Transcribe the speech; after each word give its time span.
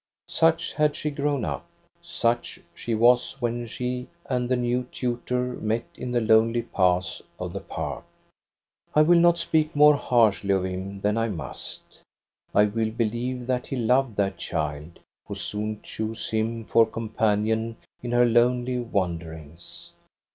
"Sucjjjiad 0.37 0.95
she 0.95 1.11
grown 1.11 1.45
up; 1.45 1.63
such 2.01 2.59
^she 2.75 2.97
was 2.97 3.39
when 3.39 3.67
she 3.67 4.07
and 4.25 4.49
the 4.49 4.55
new 4.55 4.81
tutor 4.91 5.53
met 5.57 5.85
in 5.93 6.11
the 6.11 6.19
lonely 6.21 6.63
paths 6.63 7.21
of 7.37 7.53
the 7.53 7.59
park." 7.59 8.03
I 8.95 9.03
will 9.03 9.19
not 9.19 9.37
speak 9.37 9.75
more 9.75 9.95
harshly 9.95 10.55
of 10.55 10.65
him 10.65 11.01
than 11.01 11.19
I 11.19 11.29
must. 11.29 11.99
I 12.51 12.63
will 12.65 12.89
believe 12.89 13.45
that 13.45 13.67
he 13.67 13.75
loved 13.75 14.15
that 14.15 14.37
child, 14.37 14.97
who 15.27 15.35
soon 15.35 15.79
chose 15.83 16.29
him 16.29 16.65
for 16.65 16.87
companion 16.87 17.77
in 18.01 18.11
her 18.13 18.25
lonely 18.25 18.79
wanderings. 18.79 19.91